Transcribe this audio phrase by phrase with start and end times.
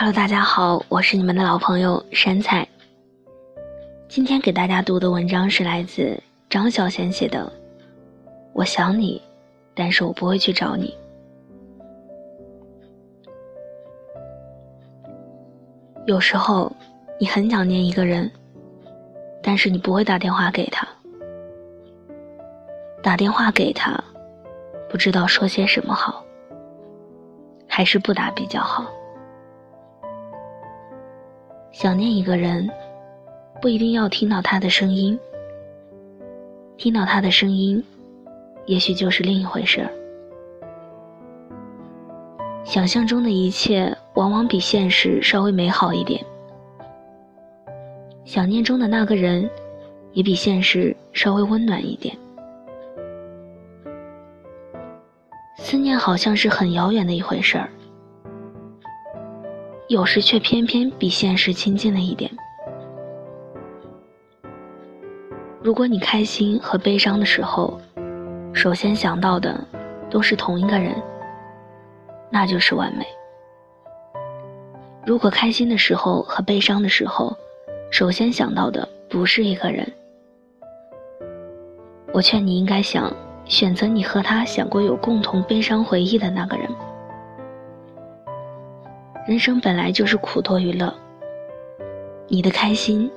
[0.00, 2.64] Hello，大家好，我是你们的老朋友山菜。
[4.08, 6.16] 今天给大家读的文章是来自
[6.48, 7.52] 张小娴写的
[8.52, 9.20] 《我想你，
[9.74, 10.96] 但是我不会去找你》。
[16.06, 16.70] 有时候，
[17.18, 18.30] 你很想念一个人，
[19.42, 20.86] 但是你不会打电话给他。
[23.02, 24.00] 打电话给他，
[24.88, 26.24] 不知道说些什么好，
[27.66, 28.86] 还是不打比较好。
[31.70, 32.68] 想念一个人，
[33.60, 35.18] 不一定要听到他的声音，
[36.76, 37.82] 听到他的声音，
[38.66, 39.90] 也许就是另一回事儿。
[42.64, 46.24] 想象中的一切，往往比现实稍微美好一点。
[48.24, 49.48] 想念中的那个人，
[50.12, 52.16] 也比现实稍微温暖一点。
[55.56, 57.68] 思念好像是很遥远的一回事儿，
[59.88, 62.30] 有时却偏偏比现实亲近了一点。
[65.62, 67.80] 如果你开心和悲伤的时候，
[68.52, 69.58] 首先想到的
[70.10, 70.94] 都是同一个人。
[72.30, 73.06] 那就是完美。
[75.06, 77.34] 如果开心的时候和悲伤的时候，
[77.90, 79.90] 首先想到的不是一个人，
[82.12, 83.10] 我劝你应该想
[83.46, 86.68] 选择你和他想过有共同悲伤回忆的那个人。
[89.28, 90.90] 人生本来就是苦多于乐，
[92.28, 93.10] 你的开心，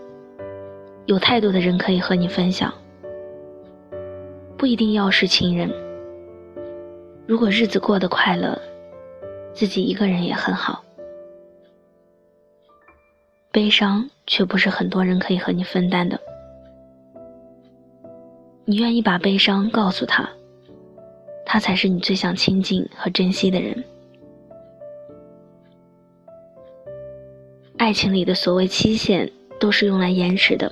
[1.05, 2.73] 有太多的人可以和你分享，
[4.57, 5.71] 不一定要是亲人。
[7.25, 8.59] 如果日子过得快乐。
[9.53, 10.81] 自己一个人也很好，
[13.51, 16.17] 悲伤却不是很多人可以和你分担的。
[18.63, 20.27] 你愿意把悲伤告诉他，
[21.45, 23.83] 他才是你最想亲近和珍惜的人。
[27.81, 29.28] 爱情里的所谓期限，
[29.59, 30.72] 都是用来延迟的。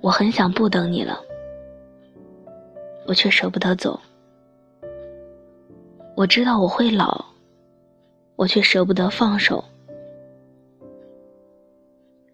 [0.00, 1.20] 我很想不等你了，
[3.04, 3.98] 我却舍不得走。
[6.16, 7.24] 我知道我会老，
[8.36, 9.64] 我却舍不得放手。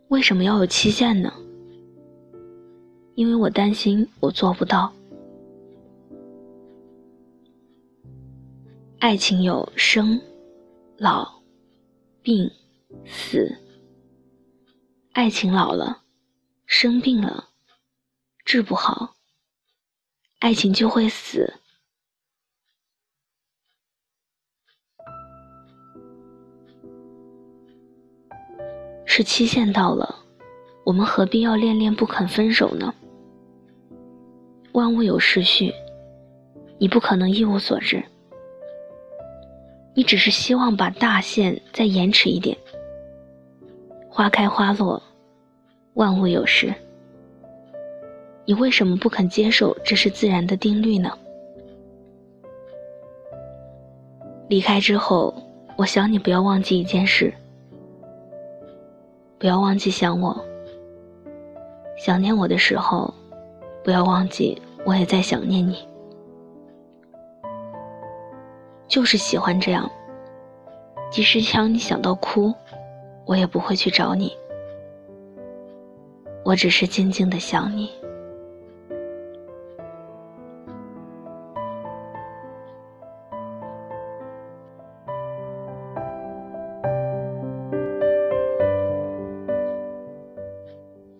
[0.08, 1.32] 为什么要有期限呢？
[3.14, 4.92] 因为我担心我做不到。
[8.98, 10.20] 爱情有生、
[10.98, 11.26] 老、
[12.20, 12.50] 病、
[13.06, 13.58] 死。
[15.12, 16.02] 爱情老了，
[16.66, 17.50] 生病了，
[18.44, 19.14] 治不好，
[20.40, 21.54] 爱情就会死。
[29.06, 30.24] 是期限到了，
[30.84, 32.92] 我们何必要恋恋不肯分手呢？
[34.72, 35.72] 万物有时序，
[36.80, 38.04] 你不可能一无所知。
[39.94, 42.58] 你只是希望把大限再延迟一点。
[44.16, 45.02] 花开花落，
[45.94, 46.72] 万物有时。
[48.44, 51.10] 你为什么不肯接受这是自然的定律呢？
[54.48, 55.34] 离开之后，
[55.76, 57.34] 我想你不要忘记一件事。
[59.36, 60.40] 不要忘记想我，
[61.98, 63.12] 想念我的时候，
[63.82, 65.88] 不要忘记我也在想念你。
[68.86, 69.90] 就是喜欢这样，
[71.10, 72.54] 即使想你想到哭，
[73.26, 74.32] 我也不会去找你，
[76.44, 77.90] 我只是静静的想你。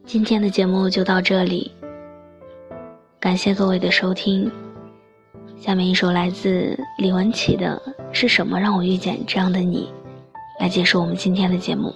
[0.05, 1.73] 今天的节目就到这里，
[3.19, 4.51] 感谢各位的收听。
[5.57, 7.83] 下面一首来自李文琪的
[8.13, 9.93] 《是什么让我遇见这样的你》，
[10.59, 11.95] 来结束我们今天的节目。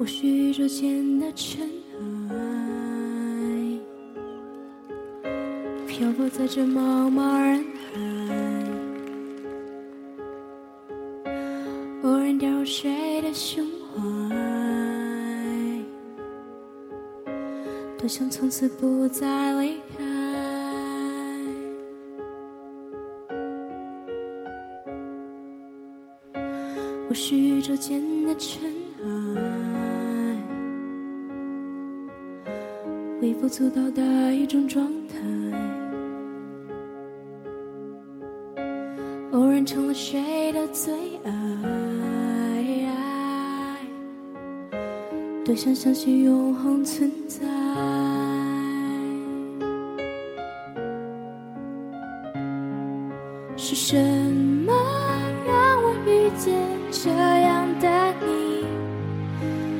[0.00, 1.30] 或许宇宙间的
[6.00, 7.62] 漂泊在这茫茫人
[7.92, 8.00] 海，
[12.02, 13.62] 偶然掉入谁的胸
[13.92, 14.00] 怀，
[17.98, 20.02] 多想从此不再离开。
[27.10, 28.72] 我是宇宙间的尘
[29.04, 29.10] 埃。
[33.20, 35.18] 微不足道的一种状态，
[39.70, 41.30] 成了谁的最爱？
[45.44, 47.46] 多想相信永恒存在。
[53.56, 53.96] 是什
[54.66, 54.72] 么
[55.46, 56.52] 让我遇见
[56.90, 58.66] 这样的你？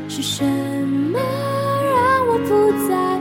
[0.08, 3.19] 是什么让我不再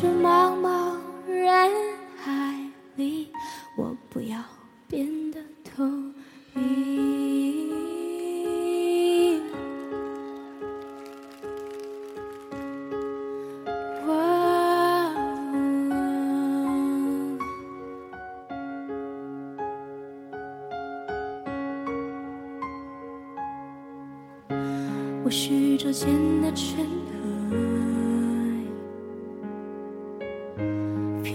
[0.00, 0.96] 这茫茫
[1.26, 1.72] 人
[2.16, 2.56] 海
[2.94, 3.32] 里，
[3.76, 4.38] 我不要
[4.86, 5.84] 变得透
[6.54, 7.18] 明。
[25.24, 26.08] 我是宇宙间
[26.40, 26.86] 的尘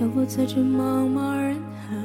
[0.03, 1.55] 漂泊在这茫茫人
[1.88, 1.95] 海。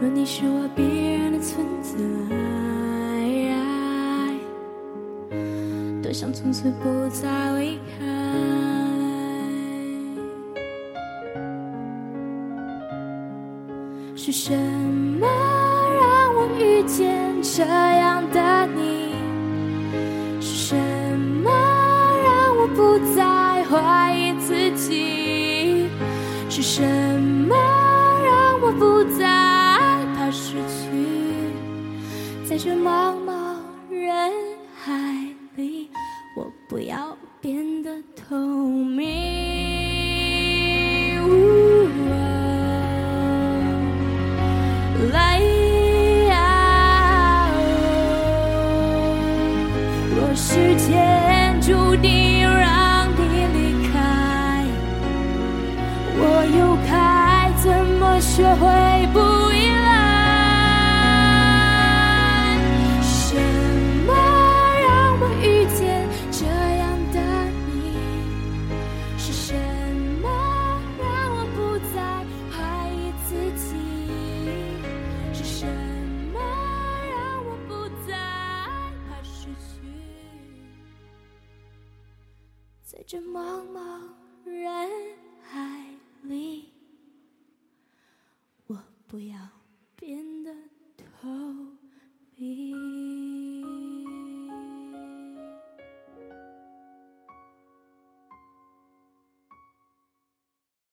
[0.00, 0.82] 若你是我必
[1.14, 1.94] 然的存在，
[6.02, 8.04] 多想从此不再离开。
[14.16, 18.40] 是什么让我遇见这样的
[56.26, 59.73] 我又该怎么学会不依
[89.06, 89.64] 不要。
[89.96, 90.33] 变